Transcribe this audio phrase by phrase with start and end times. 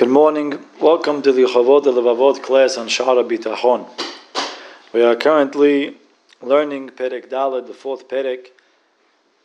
[0.00, 0.58] Good morning.
[0.80, 3.86] Welcome to the Chovot Levavot class on Shaar HaBitachon.
[4.94, 5.98] We are currently
[6.40, 8.46] learning Perek Dalet, the fourth Perek.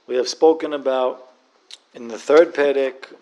[0.07, 1.29] We have spoken about
[1.94, 3.13] in the third Perek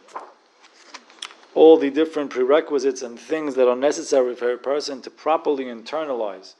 [1.55, 6.53] all the different prerequisites and things that are necessary for a person to properly internalize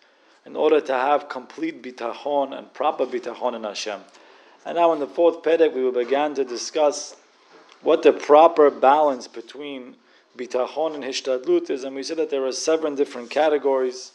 [0.44, 4.00] in order to have complete bitachon and proper bitachon in Hashem.
[4.66, 7.16] And now in the fourth Perek, we began to discuss
[7.84, 9.98] what the proper balance between
[10.38, 14.12] bitachon and hishtadlut is, and we said that there are seven different categories.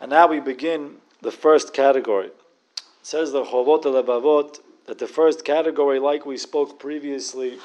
[0.00, 2.26] And now we begin the first category.
[2.26, 7.58] It says the Chovot Levavot that the first category, like we spoke previously,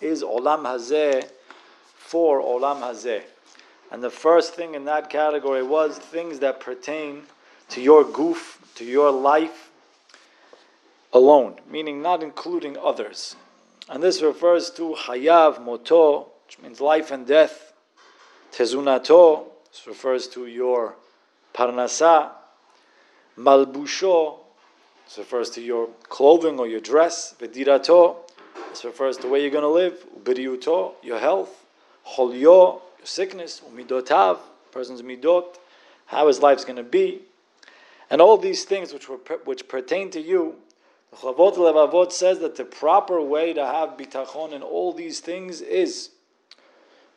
[0.00, 1.28] is Olam Hazeh
[1.86, 3.22] for Olam Hazeh.
[3.90, 7.22] And the first thing in that category was things that pertain
[7.70, 9.70] to your goof, to your life
[11.12, 13.36] alone, meaning not including others.
[13.88, 17.72] And this refers to Hayav Moto, which means life and death.
[18.52, 20.94] Tezunato, this refers to your
[21.52, 22.30] Parnasa.
[23.36, 24.38] Malbusho,
[25.04, 27.34] this refers to your clothing or your dress.
[27.38, 28.16] Vedirato,
[28.70, 30.06] this refers to where you're going to live.
[30.18, 31.66] Ubiriuto, your health.
[32.06, 33.60] Holyo, your sickness.
[33.68, 34.38] Umidotav,
[34.70, 35.56] person's midot,
[36.06, 37.22] how his life's going to be.
[38.08, 40.54] And all these things which, were, which pertain to you,
[41.10, 45.60] the Chovot Levavot says that the proper way to have bitachon in all these things
[45.60, 46.10] is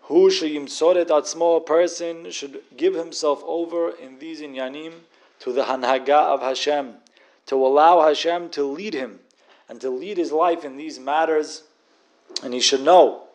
[0.10, 4.94] Hu sheyimsoret atzmo, a person should give himself over in these inyanim
[5.40, 6.96] to the hanhaga of Hashem,
[7.46, 9.20] to allow Hashem to lead him
[9.70, 11.62] and to lead his life in these matters.
[12.42, 13.28] And he should know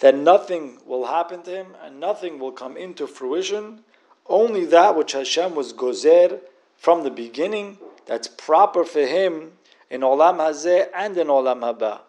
[0.00, 3.80] that nothing will happen to him and nothing will come into fruition,
[4.26, 6.40] only that which Hashem was gozer
[6.76, 9.52] from the beginning, that's proper for him
[9.88, 12.00] in Olam Hazeh and in Olam Haba.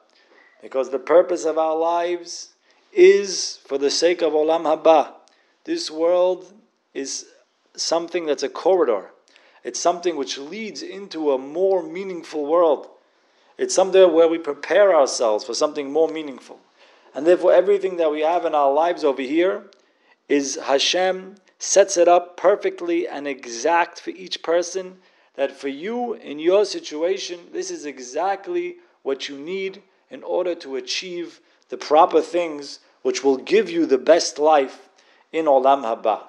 [0.61, 2.49] Because the purpose of our lives
[2.93, 5.13] is for the sake of Olam Haba.
[5.63, 6.53] This world
[6.93, 7.25] is
[7.75, 9.11] something that's a corridor.
[9.63, 12.87] It's something which leads into a more meaningful world.
[13.57, 16.59] It's something where we prepare ourselves for something more meaningful.
[17.13, 19.65] And therefore, everything that we have in our lives over here
[20.27, 24.97] is Hashem sets it up perfectly and exact for each person
[25.35, 30.75] that for you in your situation, this is exactly what you need in order to
[30.75, 31.39] achieve
[31.71, 34.89] the proper things which will give you the best life
[35.31, 36.23] in Olam Haba.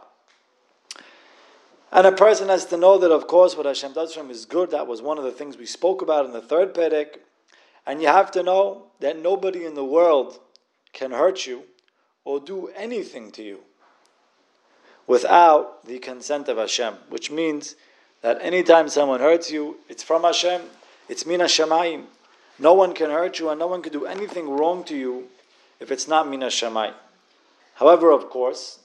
[1.90, 4.46] And a person has to know that, of course, what Hashem does for him is
[4.46, 4.70] good.
[4.70, 7.18] That was one of the things we spoke about in the third Perek.
[7.84, 10.38] And you have to know that nobody in the world
[10.92, 11.64] can hurt you
[12.24, 13.58] or do anything to you
[15.08, 17.74] without the consent of Hashem, which means
[18.22, 20.62] that anytime someone hurts you, it's from Hashem,
[21.08, 22.04] it's Mina Shemayim.
[22.58, 25.28] No one can hurt you and no one can do anything wrong to you
[25.80, 26.92] if it's not Mina Shemai.
[27.74, 28.78] However, of course,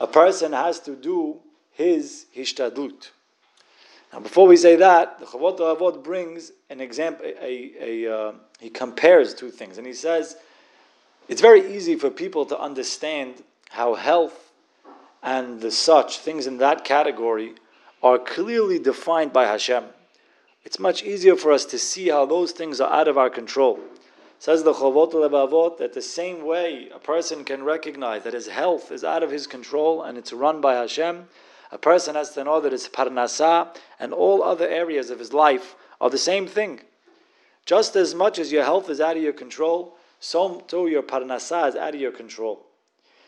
[0.00, 1.38] a person has to do
[1.72, 3.10] his hishtadlut.
[4.12, 7.26] Now, before we say that, the Chavot Avot brings an example.
[7.26, 10.36] A, a, uh, he compares two things, and he says
[11.28, 14.50] it's very easy for people to understand how health
[15.22, 17.54] and the such things in that category
[18.02, 19.84] are clearly defined by Hashem.
[20.62, 23.80] It's much easier for us to see how those things are out of our control.
[24.38, 28.92] Says the Chovot Levavot that the same way a person can recognize that his health
[28.92, 31.28] is out of his control and it's run by Hashem,
[31.72, 35.76] a person has to know that his parnasa and all other areas of his life
[36.00, 36.80] are the same thing.
[37.64, 41.68] Just as much as your health is out of your control, so too your parnasa
[41.68, 42.66] is out of your control.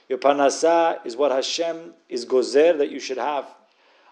[0.09, 3.47] Your parnasa is what Hashem is gozer that you should have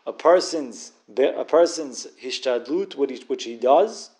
[0.07, 4.10] a person's a person's hishtadlut, which he does,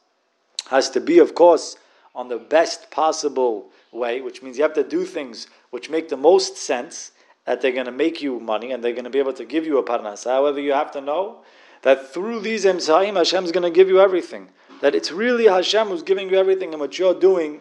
[0.69, 1.77] has to be, of course,
[2.15, 6.17] on the best possible way, which means you have to do things which make the
[6.17, 7.13] most sense,
[7.45, 9.67] that they're going to make you money and they're going to be able to give
[9.67, 10.25] you a parnas.
[10.25, 11.39] However, you have to know
[11.83, 14.51] that through these emsaim, Hashem is going to give you everything.
[14.81, 17.61] That it's really Hashem who's giving you everything, and what you're doing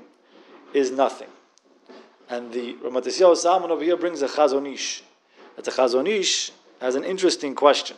[0.74, 1.30] is nothing.
[2.30, 5.04] And the Ramat Salomon over here brings a Chazon Ish.
[5.56, 7.98] That the Chazon Ish has an interesting question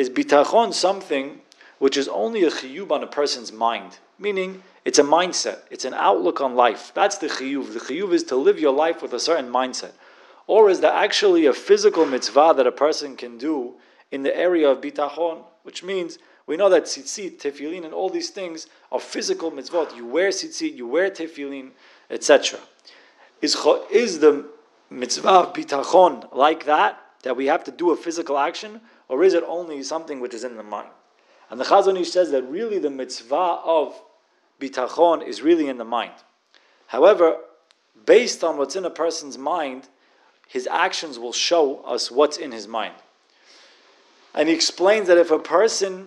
[0.00, 1.42] is bitachon something
[1.78, 3.98] which is only a chiyuv on a person's mind?
[4.18, 6.90] Meaning, it's a mindset, it's an outlook on life.
[6.94, 7.74] That's the chiyuv.
[7.74, 9.92] The chiyuv is to live your life with a certain mindset.
[10.46, 13.74] Or is there actually a physical mitzvah that a person can do
[14.10, 15.44] in the area of bitachon?
[15.64, 19.94] Which means we know that tzitzit, tefillin, and all these things are physical mitzvot.
[19.94, 21.72] You wear tzitzit, you wear tefillin,
[22.08, 22.58] etc.
[23.42, 23.54] Is,
[23.90, 24.46] is the
[24.88, 28.80] mitzvah of bitachon like that, that we have to do a physical action?
[29.10, 30.88] Or is it only something which is in the mind?
[31.50, 34.00] And the Chazon Ish says that really the mitzvah of
[34.60, 36.12] bitachon is really in the mind.
[36.86, 37.38] However,
[38.06, 39.88] based on what's in a person's mind,
[40.46, 42.94] his actions will show us what's in his mind.
[44.32, 46.06] And he explains that if a person,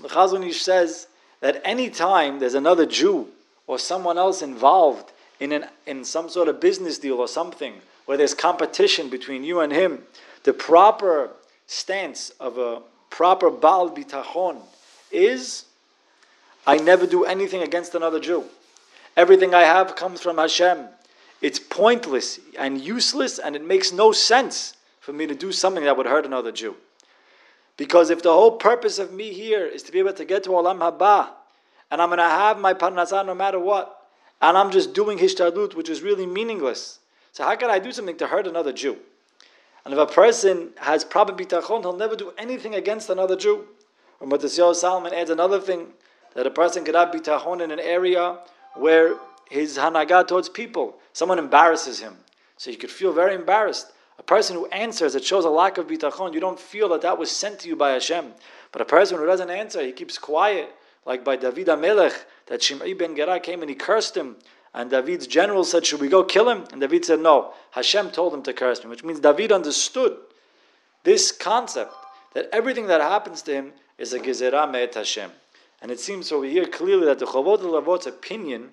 [0.00, 1.08] the Chazon Ish says
[1.40, 3.28] that any time there's another Jew
[3.66, 7.74] or someone else involved in, an, in some sort of business deal or something
[8.06, 10.04] where there's competition between you and him,
[10.44, 11.32] the proper
[11.68, 14.56] stance of a proper Baal Bitachon
[15.12, 15.66] is
[16.66, 18.44] I never do anything against another Jew.
[19.16, 20.88] Everything I have comes from Hashem.
[21.40, 25.96] It's pointless and useless, and it makes no sense for me to do something that
[25.96, 26.74] would hurt another Jew.
[27.76, 30.50] Because if the whole purpose of me here is to be able to get to
[30.50, 31.28] Olam Haba,
[31.90, 34.08] and I'm going to have my parnasah no matter what,
[34.42, 36.98] and I'm just doing hishtadlut, which is really meaningless.
[37.32, 38.98] So how can I do something to hurt another Jew?
[39.88, 43.64] And if a person has proper bitachon, he'll never do anything against another Jew.
[44.20, 45.94] Or Matisyahu Salomon adds another thing
[46.34, 48.36] that a person could have bitachon in an area
[48.74, 49.16] where
[49.48, 52.18] his hanhaga towards people, someone embarrasses him,
[52.58, 53.90] so he could feel very embarrassed.
[54.18, 56.34] A person who answers, it shows a lack of bitachon.
[56.34, 58.34] You don't feel that that was sent to you by Hashem.
[58.72, 60.68] But a person who doesn't answer, he keeps quiet,
[61.06, 64.36] like by David Amelech, that Shimei ben Gera came and he cursed him.
[64.74, 66.64] And David's general said, Should we go kill him?
[66.72, 67.52] And David said, No.
[67.72, 70.16] Hashem told him to curse me, which means David understood
[71.04, 71.94] this concept
[72.34, 75.30] that everything that happens to him is a gezerah me'et Hashem.
[75.80, 78.70] And it seems over here clearly that the Chovot Levavot's opinion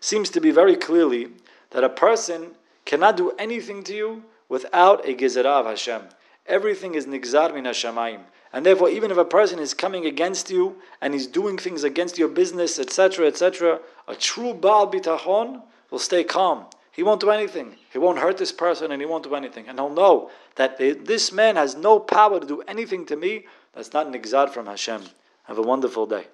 [0.00, 1.28] seems to be very clearly
[1.70, 2.52] that a person
[2.84, 6.02] cannot do anything to you without a gezerah of Hashem.
[6.46, 8.22] Everything is nigzar min Hashemayim.
[8.52, 12.18] And therefore, even if a person is coming against you and he's doing things against
[12.18, 16.66] your business, etc., etc., a true Baal Bitachon will stay calm.
[16.90, 17.76] He won't do anything.
[17.92, 19.68] He won't hurt this person and he won't do anything.
[19.68, 23.92] And he'll know that this man has no power to do anything to me that's
[23.92, 25.02] not nigzar from Hashem.
[25.44, 26.26] Have a wonderful day.